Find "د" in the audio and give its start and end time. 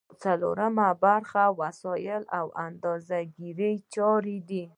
2.51-2.55